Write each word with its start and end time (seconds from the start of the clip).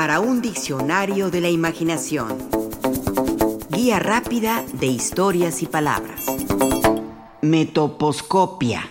para 0.00 0.18
un 0.18 0.40
diccionario 0.40 1.30
de 1.30 1.42
la 1.42 1.50
imaginación. 1.50 2.38
Guía 3.68 3.98
rápida 3.98 4.64
de 4.72 4.86
historias 4.86 5.60
y 5.60 5.66
palabras. 5.66 6.24
Metoposcopia. 7.42 8.88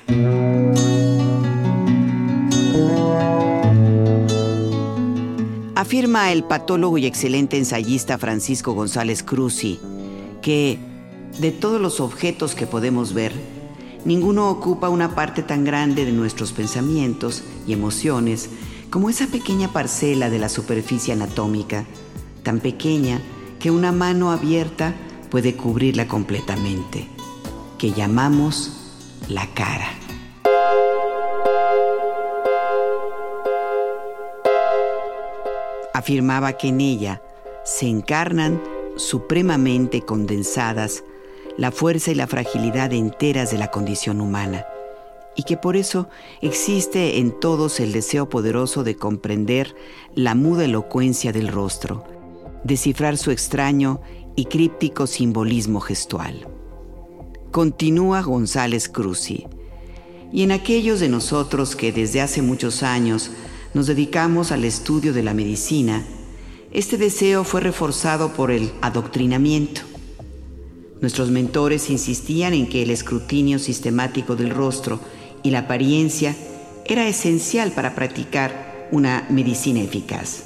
Afirma 5.74 6.32
el 6.32 6.44
patólogo 6.44 7.00
y 7.00 7.08
excelente 7.08 7.58
ensayista 7.58 8.20
Francisco 8.20 8.74
González 8.74 9.24
Cruzi 9.24 9.80
que 10.44 10.78
de 11.40 11.52
todos 11.52 11.82
los 11.82 12.02
objetos 12.02 12.54
que 12.54 12.68
podemos 12.68 13.16
ver, 13.16 13.34
ninguno 14.06 14.48
ocupa 14.52 14.90
una 14.90 15.16
parte 15.16 15.42
tan 15.42 15.64
grande 15.64 16.06
de 16.06 16.12
nuestros 16.12 16.52
pensamientos 16.52 17.42
y 17.66 17.74
emociones 17.74 18.52
como 18.90 19.10
esa 19.10 19.28
pequeña 19.28 19.72
parcela 19.72 20.30
de 20.30 20.40
la 20.40 20.50
superficie 20.50 21.14
anatómica, 21.14 21.86
tan 22.44 22.60
pequeña 22.60 23.22
que 23.60 23.72
una 23.72 23.92
mano 23.92 24.32
abierta 24.32 24.96
puede 25.30 25.56
cubrirla 25.56 26.08
completamente, 26.08 27.08
que 27.78 27.92
llamamos 27.92 28.74
la 29.28 29.46
cara. 29.54 29.90
Afirmaba 35.94 36.54
que 36.54 36.70
en 36.70 36.82
ella 36.82 37.22
se 37.66 37.88
encarnan 37.88 38.62
supremamente 38.96 40.02
condensadas 40.02 41.04
la 41.58 41.72
fuerza 41.72 42.12
y 42.12 42.16
la 42.16 42.26
fragilidad 42.26 42.94
enteras 42.94 43.52
de 43.52 43.58
la 43.58 43.70
condición 43.70 44.22
humana, 44.22 44.66
y 45.40 45.44
que 45.44 45.56
por 45.56 45.78
eso 45.78 46.10
existe 46.42 47.20
en 47.20 47.32
todos 47.32 47.80
el 47.80 47.94
deseo 47.94 48.28
poderoso 48.28 48.84
de 48.84 48.98
comprender 48.98 49.74
la 50.14 50.36
muda 50.36 50.66
elocuencia 50.66 51.32
del 51.32 51.48
rostro, 51.48 52.04
descifrar 52.66 53.18
su 53.18 53.32
extraño 53.32 54.02
y 54.36 54.46
críptico 54.48 55.08
simbolismo 55.08 55.80
gestual. 55.80 56.46
Continúa 57.52 58.22
González 58.22 58.90
Cruzi. 58.90 59.48
Y 60.34 60.44
en 60.44 60.52
aquellos 60.52 61.00
de 61.00 61.08
nosotros 61.08 61.78
que 61.78 61.94
desde 61.94 62.20
hace 62.20 62.42
muchos 62.42 62.84
años 62.84 63.32
nos 63.74 63.88
dedicamos 63.88 64.52
al 64.52 64.66
estudio 64.66 65.14
de 65.14 65.24
la 65.24 65.34
medicina, 65.34 66.06
este 66.74 66.98
deseo 66.98 67.46
fue 67.46 67.62
reforzado 67.62 68.34
por 68.34 68.52
el 68.52 68.74
adoctrinamiento. 68.82 69.84
Nuestros 71.00 71.32
mentores 71.32 71.90
insistían 71.90 72.54
en 72.54 72.68
que 72.68 72.84
el 72.84 72.90
escrutinio 72.92 73.58
sistemático 73.58 74.36
del 74.36 74.50
rostro 74.50 75.00
y 75.44 75.52
la 75.52 75.60
apariencia 75.60 76.36
era 76.86 77.08
esencial 77.08 77.72
para 77.72 77.96
practicar 77.96 78.88
una 78.92 79.26
medicina 79.30 79.82
eficaz. 79.82 80.44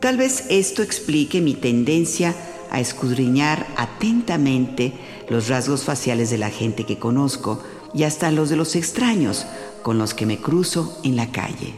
Tal 0.00 0.16
vez 0.16 0.44
esto 0.50 0.82
explique 0.82 1.40
mi 1.40 1.54
tendencia 1.54 2.34
a 2.70 2.80
escudriñar 2.80 3.66
atentamente 3.76 4.92
los 5.28 5.48
rasgos 5.48 5.84
faciales 5.84 6.30
de 6.30 6.38
la 6.38 6.50
gente 6.50 6.84
que 6.84 6.98
conozco 6.98 7.62
y 7.94 8.04
hasta 8.04 8.30
los 8.30 8.50
de 8.50 8.56
los 8.56 8.76
extraños 8.76 9.46
con 9.82 9.98
los 9.98 10.14
que 10.14 10.26
me 10.26 10.38
cruzo 10.38 10.98
en 11.04 11.16
la 11.16 11.30
calle. 11.30 11.74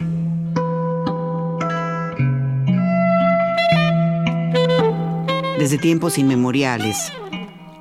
Desde 5.58 5.78
tiempos 5.78 6.18
inmemoriales, 6.18 7.12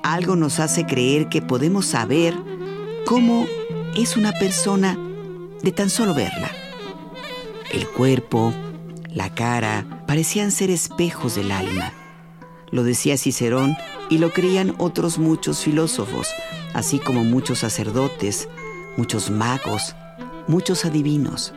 algo 0.03 0.35
nos 0.35 0.59
hace 0.59 0.85
creer 0.85 1.27
que 1.29 1.41
podemos 1.41 1.85
saber 1.85 2.35
cómo 3.05 3.45
es 3.95 4.17
una 4.17 4.31
persona 4.31 4.97
de 5.61 5.71
tan 5.71 5.89
solo 5.89 6.13
verla. 6.13 6.51
El 7.71 7.87
cuerpo, 7.87 8.53
la 9.13 9.33
cara, 9.33 10.03
parecían 10.07 10.51
ser 10.51 10.69
espejos 10.69 11.35
del 11.35 11.51
alma. 11.51 11.93
Lo 12.71 12.83
decía 12.83 13.17
Cicerón 13.17 13.75
y 14.09 14.17
lo 14.17 14.31
creían 14.31 14.75
otros 14.79 15.19
muchos 15.19 15.59
filósofos, 15.59 16.29
así 16.73 16.99
como 16.99 17.23
muchos 17.23 17.59
sacerdotes, 17.59 18.49
muchos 18.97 19.29
magos, 19.29 19.95
muchos 20.47 20.85
adivinos. 20.85 21.53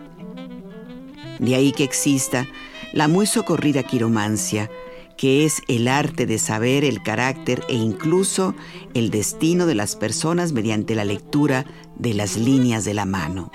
De 1.39 1.55
ahí 1.55 1.73
que 1.73 1.85
exista 1.85 2.47
la 2.93 3.09
muy 3.09 3.27
socorrida 3.27 3.83
quiromancia, 3.83 4.71
que 5.17 5.45
es 5.45 5.63
el 5.69 5.89
arte 5.89 6.27
de 6.27 6.39
saber 6.39 6.85
el 6.85 7.03
carácter 7.03 7.65
e 7.69 7.75
incluso 7.75 8.55
el 8.95 9.11
destino 9.11 9.67
de 9.67 9.75
las 9.75 9.97
personas 9.97 10.53
mediante 10.53 10.95
la 10.95 11.05
lectura 11.05 11.65
de 11.97 12.15
las 12.15 12.37
líneas 12.37 12.85
de 12.85 12.95
la 12.95 13.07
mano. 13.07 13.51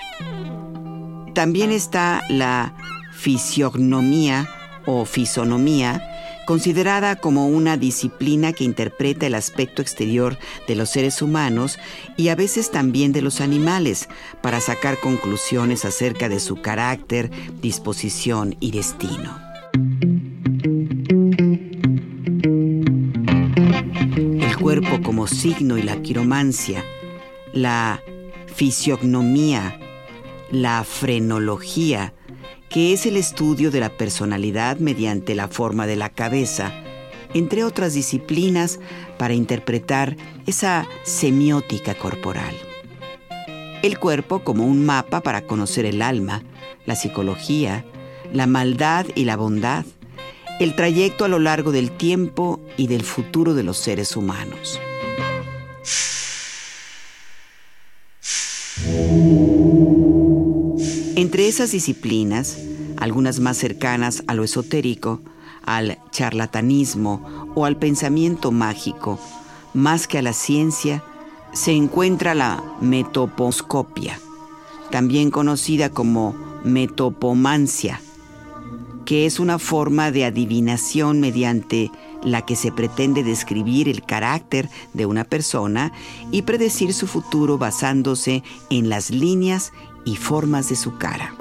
También 1.34 1.70
está 1.70 2.22
la 2.28 2.74
fisiognomía 3.12 4.48
o 4.84 5.04
fisonomía, 5.04 6.02
considerada 6.46 7.16
como 7.16 7.46
una 7.46 7.76
disciplina 7.76 8.52
que 8.52 8.64
interpreta 8.64 9.26
el 9.26 9.34
aspecto 9.34 9.80
exterior 9.80 10.38
de 10.66 10.74
los 10.74 10.90
seres 10.90 11.22
humanos 11.22 11.78
y 12.16 12.28
a 12.28 12.34
veces 12.34 12.70
también 12.70 13.12
de 13.12 13.22
los 13.22 13.40
animales 13.40 14.08
para 14.42 14.60
sacar 14.60 14.98
conclusiones 14.98 15.84
acerca 15.84 16.28
de 16.28 16.40
su 16.40 16.60
carácter, 16.60 17.30
disposición 17.60 18.56
y 18.58 18.72
destino. 18.72 19.38
Cuerpo 24.62 25.02
como 25.02 25.26
signo 25.26 25.76
y 25.76 25.82
la 25.82 26.00
quiromancia, 26.02 26.84
la 27.52 28.00
fisiognomía, 28.46 29.80
la 30.52 30.84
frenología, 30.84 32.14
que 32.68 32.92
es 32.92 33.04
el 33.04 33.16
estudio 33.16 33.72
de 33.72 33.80
la 33.80 33.88
personalidad 33.88 34.78
mediante 34.78 35.34
la 35.34 35.48
forma 35.48 35.88
de 35.88 35.96
la 35.96 36.10
cabeza, 36.10 36.72
entre 37.34 37.64
otras 37.64 37.94
disciplinas 37.94 38.78
para 39.18 39.34
interpretar 39.34 40.16
esa 40.46 40.86
semiótica 41.02 41.96
corporal. 41.96 42.54
El 43.82 43.98
cuerpo 43.98 44.44
como 44.44 44.64
un 44.64 44.86
mapa 44.86 45.22
para 45.22 45.42
conocer 45.42 45.86
el 45.86 46.00
alma, 46.00 46.44
la 46.86 46.94
psicología, 46.94 47.84
la 48.32 48.46
maldad 48.46 49.06
y 49.16 49.24
la 49.24 49.36
bondad, 49.36 49.84
el 50.62 50.76
trayecto 50.76 51.24
a 51.24 51.28
lo 51.28 51.38
largo 51.38 51.72
del 51.72 51.90
tiempo 51.90 52.60
y 52.76 52.86
del 52.86 53.02
futuro 53.02 53.54
de 53.54 53.62
los 53.62 53.78
seres 53.78 54.16
humanos. 54.16 54.80
Entre 61.16 61.48
esas 61.48 61.72
disciplinas, 61.72 62.58
algunas 62.96 63.40
más 63.40 63.56
cercanas 63.56 64.22
a 64.26 64.34
lo 64.34 64.44
esotérico, 64.44 65.20
al 65.64 65.98
charlatanismo 66.10 67.52
o 67.54 67.64
al 67.64 67.76
pensamiento 67.76 68.52
mágico, 68.52 69.18
más 69.74 70.06
que 70.06 70.18
a 70.18 70.22
la 70.22 70.32
ciencia, 70.32 71.02
se 71.52 71.72
encuentra 71.72 72.34
la 72.34 72.62
metoposcopia, 72.80 74.18
también 74.90 75.30
conocida 75.30 75.90
como 75.90 76.34
metopomancia 76.64 78.00
que 79.04 79.26
es 79.26 79.40
una 79.40 79.58
forma 79.58 80.10
de 80.10 80.24
adivinación 80.24 81.20
mediante 81.20 81.90
la 82.22 82.44
que 82.44 82.56
se 82.56 82.72
pretende 82.72 83.22
describir 83.22 83.88
el 83.88 84.02
carácter 84.02 84.68
de 84.92 85.06
una 85.06 85.24
persona 85.24 85.92
y 86.30 86.42
predecir 86.42 86.92
su 86.94 87.06
futuro 87.06 87.58
basándose 87.58 88.42
en 88.70 88.88
las 88.88 89.10
líneas 89.10 89.72
y 90.04 90.16
formas 90.16 90.68
de 90.68 90.76
su 90.76 90.98
cara. 90.98 91.34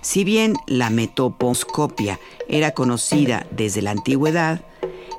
Si 0.00 0.22
bien 0.22 0.54
la 0.66 0.90
metoposcopia 0.90 2.20
era 2.48 2.72
conocida 2.72 3.46
desde 3.50 3.82
la 3.82 3.90
antigüedad, 3.90 4.64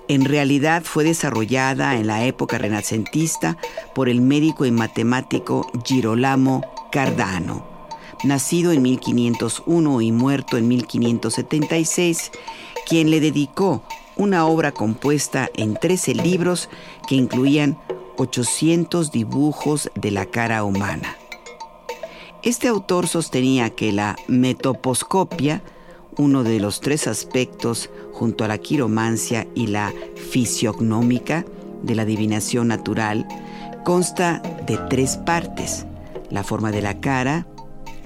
en 0.08 0.24
realidad 0.24 0.84
fue 0.86 1.04
desarrollada 1.04 1.96
en 1.96 2.08
la 2.08 2.26
época 2.26 2.58
renacentista 2.58 3.58
por 3.94 4.08
el 4.08 4.22
médico 4.22 4.66
y 4.66 4.72
matemático 4.72 5.68
Girolamo 5.84 6.75
Cardano, 6.96 7.66
nacido 8.24 8.72
en 8.72 8.82
1501 8.82 10.00
y 10.00 10.14
muerto 10.14 10.56
en 10.56 10.70
1576, 10.70 12.32
quien 12.88 13.12
le 13.12 13.20
dedicó 13.20 13.84
una 14.16 14.46
obra 14.46 14.72
compuesta 14.72 15.50
en 15.56 15.74
13 15.74 16.16
libros 16.16 16.70
que 17.06 17.16
incluían 17.16 17.78
800 18.16 19.12
dibujos 19.12 19.92
de 19.96 20.12
la 20.12 20.26
cara 20.28 20.64
humana. 20.64 21.18
Este 22.44 22.70
autor 22.70 23.10
sostenía 23.10 23.72
que 23.72 23.92
la 23.92 24.16
metoposcopia, 24.30 25.64
uno 26.16 26.46
de 26.46 26.62
los 26.62 26.80
tres 26.80 27.08
aspectos 27.08 27.90
junto 28.14 28.46
a 28.46 28.48
la 28.48 28.58
quiromancia 28.58 29.48
y 29.54 29.68
la 29.68 29.94
fisiognómica 30.32 31.44
de 31.84 31.94
la 31.94 32.04
adivinación 32.04 32.70
natural, 32.70 33.28
consta 33.84 34.42
de 34.66 34.78
tres 34.88 35.18
partes 35.18 35.86
la 36.30 36.44
forma 36.44 36.72
de 36.72 36.82
la 36.82 37.00
cara, 37.00 37.48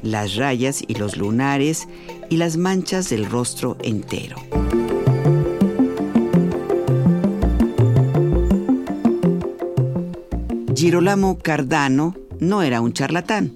las 0.01 0.35
rayas 0.35 0.83
y 0.87 0.95
los 0.95 1.17
lunares 1.17 1.87
y 2.29 2.37
las 2.37 2.57
manchas 2.57 3.09
del 3.09 3.25
rostro 3.25 3.77
entero. 3.81 4.37
Girolamo 10.75 11.37
Cardano 11.39 12.15
no 12.39 12.61
era 12.61 12.79
un 12.81 12.93
charlatán. 12.93 13.51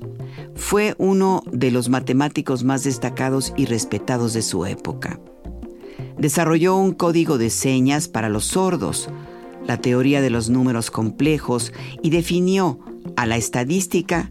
fue 0.55 0.93
uno 0.97 1.43
de 1.51 1.71
los 1.71 1.89
matemáticos 1.89 2.63
más 2.63 2.83
destacados 2.83 3.53
y 3.57 3.65
respetados 3.65 4.33
de 4.33 4.41
su 4.41 4.65
época. 4.65 5.19
Desarrolló 6.17 6.75
un 6.75 6.93
código 6.93 7.37
de 7.37 7.49
señas 7.49 8.07
para 8.07 8.29
los 8.29 8.45
sordos, 8.45 9.09
la 9.65 9.77
teoría 9.77 10.21
de 10.21 10.29
los 10.29 10.49
números 10.49 10.91
complejos 10.91 11.73
y 12.01 12.09
definió 12.09 12.79
a 13.15 13.25
la 13.25 13.37
estadística 13.37 14.29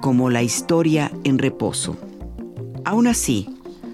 como 0.00 0.30
la 0.30 0.42
historia 0.42 1.12
en 1.24 1.38
reposo. 1.38 1.96
Aún 2.84 3.06
así, 3.06 3.48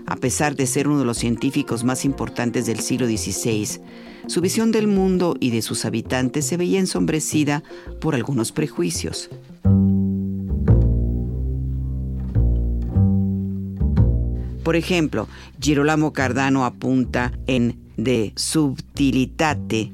a 0.07 0.17
pesar 0.17 0.57
de 0.57 0.67
ser 0.67 0.89
uno 0.89 1.01
de 1.01 1.05
los 1.05 1.19
científicos 1.19 1.85
más 1.85 2.05
importantes 2.05 2.67
del 2.67 2.81
siglo 2.81 3.07
XVI, 3.07 3.81
su 4.27 4.41
visión 4.41 4.73
del 4.73 4.87
mundo 4.87 5.37
y 5.41 5.51
de 5.51 5.63
sus 5.63 5.85
habitantes 5.85 6.47
se 6.47 6.57
veía 6.57 6.81
ensombrecida 6.81 7.63
por 8.01 8.15
algunos 8.15 8.53
prejuicios. 8.53 9.31
Por 14.63 14.75
ejemplo, 14.75 15.29
Girolamo 15.61 16.13
Cardano 16.13 16.65
apunta 16.65 17.33
en 17.47 17.79
De 17.97 18.33
Subtilitate 18.35 19.93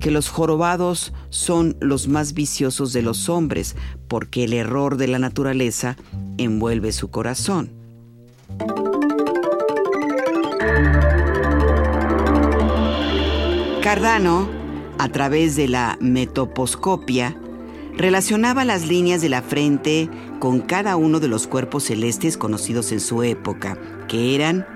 que 0.00 0.10
los 0.10 0.28
jorobados 0.28 1.12
son 1.30 1.76
los 1.80 2.08
más 2.08 2.34
viciosos 2.34 2.92
de 2.92 3.02
los 3.02 3.28
hombres, 3.28 3.76
porque 4.08 4.44
el 4.44 4.52
error 4.52 4.96
de 4.96 5.08
la 5.08 5.18
naturaleza 5.18 5.96
envuelve 6.38 6.92
su 6.92 7.10
corazón. 7.10 7.72
Cardano, 13.82 14.48
a 14.98 15.08
través 15.10 15.56
de 15.56 15.68
la 15.68 15.96
metoposcopia, 16.00 17.36
relacionaba 17.96 18.64
las 18.64 18.86
líneas 18.86 19.22
de 19.22 19.28
la 19.28 19.42
frente 19.42 20.10
con 20.38 20.60
cada 20.60 20.96
uno 20.96 21.20
de 21.20 21.28
los 21.28 21.46
cuerpos 21.46 21.84
celestes 21.84 22.36
conocidos 22.36 22.92
en 22.92 23.00
su 23.00 23.22
época, 23.22 23.78
que 24.08 24.34
eran 24.34 24.66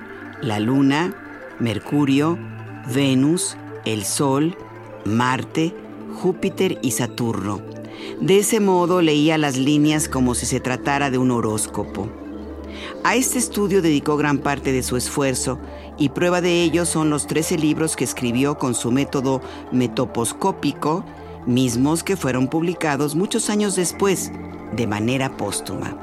la 0.40 0.58
Luna, 0.58 1.14
Mercurio, 1.58 2.38
Venus, 2.94 3.56
el 3.84 4.05
Sol, 4.05 4.56
Marte, 5.11 5.75
Júpiter 6.23 6.79
y 6.83 6.93
Saturno. 6.93 7.61
De 8.21 8.39
ese 8.39 8.61
modo 8.61 9.03
leía 9.03 9.39
las 9.39 9.57
líneas 9.57 10.09
como 10.09 10.35
si 10.35 10.47
se 10.47 10.61
tratara 10.61 11.11
de 11.11 11.19
un 11.19 11.31
horóscopo. 11.31 12.09
A 13.05 13.15
este 13.17 13.39
estudio 13.39 13.83
dedicó 13.83 14.17
gran 14.17 14.39
parte 14.39 14.73
de 14.73 14.83
su 14.83 14.97
esfuerzo 14.97 15.59
y 15.99 16.11
prueba 16.11 16.41
de 16.41 16.62
ello 16.62 16.87
son 16.87 17.11
los 17.11 17.27
13 17.27 17.59
libros 17.59 17.97
que 17.97 18.05
escribió 18.05 18.59
con 18.59 18.75
su 18.75 18.91
método 18.91 19.41
metoposcópico, 19.73 21.05
mismos 21.47 22.03
que 22.03 22.17
fueron 22.17 22.49
publicados 22.49 23.15
muchos 23.15 23.51
años 23.51 23.77
después, 23.77 24.33
de 24.73 24.87
manera 24.87 25.37
póstuma. 25.37 25.97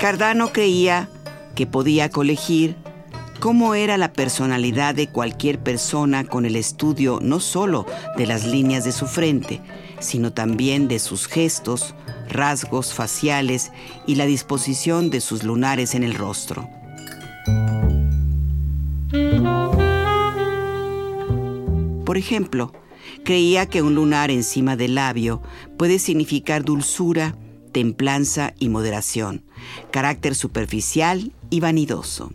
Cardano 0.00 0.52
creía 0.52 1.08
que 1.54 1.66
podía 1.66 2.10
colegir 2.10 2.76
cómo 3.40 3.74
era 3.74 3.96
la 3.98 4.12
personalidad 4.12 4.94
de 4.94 5.08
cualquier 5.08 5.58
persona 5.58 6.24
con 6.24 6.46
el 6.46 6.54
estudio 6.56 7.18
no 7.20 7.40
solo 7.40 7.86
de 8.16 8.26
las 8.26 8.44
líneas 8.44 8.84
de 8.84 8.92
su 8.92 9.06
frente, 9.06 9.60
sino 9.98 10.32
también 10.32 10.86
de 10.86 10.98
sus 10.98 11.26
gestos, 11.26 11.94
rasgos 12.28 12.94
faciales 12.94 13.72
y 14.06 14.14
la 14.14 14.26
disposición 14.26 15.10
de 15.10 15.20
sus 15.20 15.42
lunares 15.42 15.94
en 15.94 16.04
el 16.04 16.14
rostro. 16.14 16.68
Por 22.04 22.16
ejemplo, 22.16 22.72
creía 23.24 23.66
que 23.66 23.82
un 23.82 23.94
lunar 23.94 24.30
encima 24.30 24.76
del 24.76 24.94
labio 24.94 25.42
puede 25.78 25.98
significar 25.98 26.64
dulzura, 26.64 27.36
templanza 27.72 28.54
y 28.58 28.68
moderación, 28.68 29.44
carácter 29.90 30.34
superficial 30.34 31.32
y 31.50 31.60
vanidoso. 31.60 32.32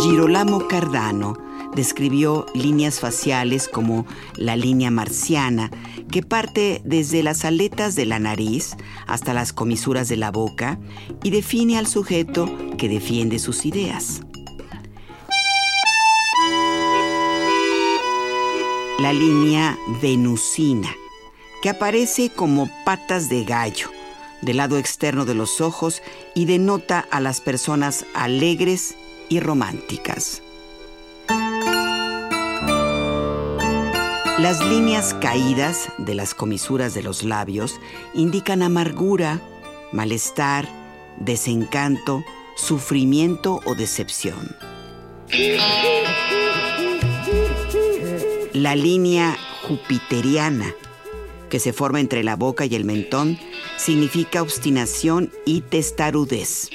Girolamo 0.00 0.68
Cardano 0.68 1.36
describió 1.74 2.46
líneas 2.54 3.00
faciales 3.00 3.68
como 3.68 4.06
la 4.36 4.56
línea 4.56 4.90
marciana, 4.90 5.70
que 6.10 6.22
parte 6.22 6.80
desde 6.84 7.22
las 7.22 7.44
aletas 7.44 7.94
de 7.94 8.06
la 8.06 8.18
nariz 8.18 8.76
hasta 9.06 9.34
las 9.34 9.52
comisuras 9.52 10.08
de 10.08 10.16
la 10.16 10.30
boca 10.30 10.78
y 11.22 11.30
define 11.30 11.78
al 11.78 11.86
sujeto 11.86 12.48
que 12.76 12.88
defiende 12.88 13.38
sus 13.38 13.66
ideas. 13.66 14.22
La 19.00 19.12
línea 19.12 19.78
venusina, 20.02 20.90
que 21.62 21.70
aparece 21.70 22.30
como 22.30 22.70
patas 22.84 23.28
de 23.28 23.44
gallo 23.44 23.90
del 24.40 24.58
lado 24.58 24.78
externo 24.78 25.24
de 25.24 25.34
los 25.34 25.60
ojos 25.60 26.02
y 26.34 26.44
denota 26.44 27.04
a 27.10 27.20
las 27.20 27.40
personas 27.40 28.04
alegres 28.14 28.96
y 29.28 29.40
románticas. 29.40 30.42
Las 34.38 34.64
líneas 34.64 35.14
caídas 35.14 35.88
de 35.98 36.14
las 36.14 36.32
comisuras 36.32 36.94
de 36.94 37.02
los 37.02 37.24
labios 37.24 37.80
indican 38.14 38.62
amargura, 38.62 39.40
malestar, 39.92 40.68
desencanto, 41.18 42.22
sufrimiento 42.56 43.60
o 43.64 43.74
decepción. 43.74 44.56
La 48.52 48.76
línea 48.76 49.36
jupiteriana, 49.66 50.72
que 51.48 51.60
se 51.60 51.72
forma 51.72 52.00
entre 52.00 52.22
la 52.24 52.36
boca 52.36 52.66
y 52.66 52.74
el 52.74 52.84
mentón, 52.84 53.38
significa 53.76 54.42
obstinación 54.42 55.30
y 55.44 55.62
testarudez. 55.62 56.70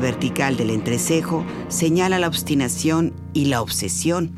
vertical 0.00 0.56
del 0.56 0.70
entrecejo 0.70 1.44
señala 1.68 2.18
la 2.18 2.26
obstinación 2.26 3.12
y 3.32 3.44
la 3.44 3.62
obsesión. 3.62 4.32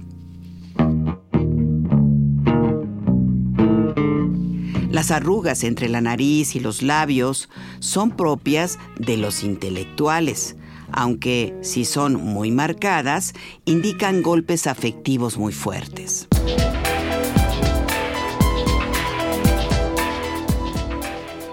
Las 4.91 5.11
arrugas 5.11 5.65
entre 5.65 5.89
la 5.89 6.03
nariz 6.03 6.55
y 6.55 6.61
los 6.61 6.83
labios 6.83 7.49
son 7.81 8.11
propias 8.11 8.79
de 8.99 9.17
los 9.17 9.43
intelectuales, 9.43 10.57
aunque 10.93 11.55
si 11.63 11.85
son 11.85 12.15
muy 12.15 12.51
marcadas, 12.51 13.33
indican 13.65 14.23
golpes 14.23 14.67
afectivos 14.67 15.39
muy 15.39 15.53
fuertes. 15.53 16.29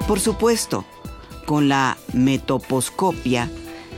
Por 0.08 0.20
supuesto, 0.20 0.86
con 1.46 1.70
la 1.70 1.98
metoposcopia 2.14 3.50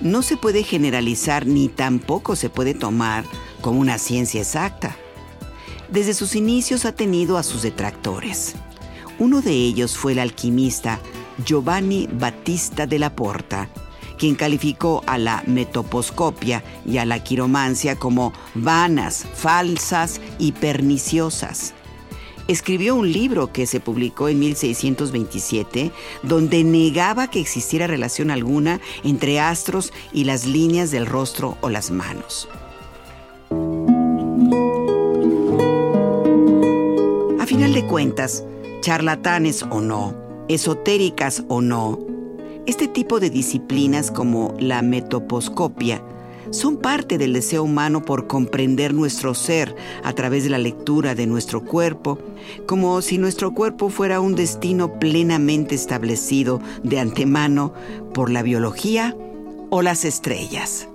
no 0.02 0.22
se 0.22 0.36
puede 0.36 0.64
generalizar 0.64 1.46
ni 1.46 1.70
tampoco 1.70 2.36
se 2.36 2.50
puede 2.50 2.74
tomar 2.74 3.24
como 3.62 3.80
una 3.80 3.98
ciencia 3.98 4.42
exacta. 4.42 4.98
Desde 5.90 6.14
sus 6.14 6.36
inicios 6.36 6.86
ha 6.86 6.94
tenido 6.94 7.38
a 7.38 7.44
sus 7.44 7.62
detractores. 7.62 8.56
Uno 9.20 9.42
de 9.42 9.52
ellos 9.52 9.98
fue 9.98 10.14
el 10.14 10.20
alquimista 10.20 11.00
Giovanni 11.46 12.08
Battista 12.12 12.86
la 12.88 13.16
Porta, 13.16 13.70
quien 14.22 14.36
calificó 14.36 15.02
a 15.08 15.18
la 15.18 15.42
metoposcopia 15.48 16.64
y 16.86 17.00
a 17.00 17.06
la 17.06 17.24
quiromancia 17.24 17.96
como 17.96 18.34
vanas, 18.54 19.26
falsas 19.34 20.22
y 20.38 20.52
perniciosas 20.52 21.74
escribió 22.48 22.96
un 22.96 23.12
libro 23.12 23.52
que 23.52 23.66
se 23.66 23.80
publicó 23.80 24.30
en 24.30 24.38
1627 24.38 25.92
donde 26.22 26.64
negaba 26.64 27.32
que 27.32 27.40
existiera 27.40 27.88
relación 27.88 28.30
alguna 28.30 28.80
entre 29.04 29.40
astros 29.40 29.92
y 30.14 30.26
las 30.26 30.46
líneas 30.46 30.92
del 30.92 31.08
rostro 31.08 31.58
o 31.62 31.70
las 31.70 31.90
manos. 31.90 32.48
A 37.40 37.46
final 37.48 37.74
de 37.74 37.88
cuentas, 37.88 38.44
charlatanes 38.82 39.64
o 39.64 39.82
no, 39.82 40.14
esotéricas 40.48 41.44
o 41.48 41.62
no, 41.62 42.11
este 42.68 42.88
tipo 42.88 43.20
de 43.20 43.30
disciplinas 43.30 44.12
como 44.12 44.56
la 44.60 44.82
metoposcopia 44.82 46.02
son 46.52 46.78
parte 46.78 47.18
del 47.18 47.34
deseo 47.34 47.64
humano 47.64 48.04
por 48.04 48.28
comprender 48.28 48.94
nuestro 48.94 49.34
ser 49.34 49.76
a 50.04 50.14
través 50.14 50.44
de 50.44 50.50
la 50.50 50.58
lectura 50.58 51.16
de 51.16 51.26
nuestro 51.26 51.64
cuerpo, 51.64 52.20
como 52.68 53.02
si 53.02 53.18
nuestro 53.18 53.54
cuerpo 53.54 53.90
fuera 53.90 54.20
un 54.20 54.36
destino 54.36 55.00
plenamente 55.00 55.76
establecido 55.76 56.62
de 56.84 57.00
antemano 57.00 57.74
por 58.14 58.30
la 58.30 58.44
biología 58.44 59.16
o 59.70 59.82
las 59.82 60.04
estrellas. 60.04 60.88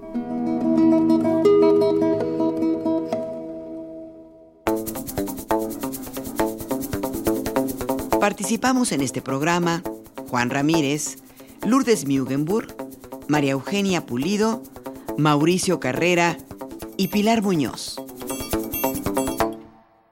Participamos 8.21 8.93
en 8.93 9.01
este 9.01 9.23
programa 9.23 9.83
Juan 10.29 10.51
Ramírez, 10.51 11.19
Lourdes 11.65 12.07
Mugenburg, 12.07 12.75
María 13.29 13.53
Eugenia 13.53 14.07
Pulido, 14.07 14.63
Mauricio 15.19 15.81
Carrera 15.81 16.37
y 16.97 17.09
Pilar 17.09 17.43
Muñoz. 17.43 17.97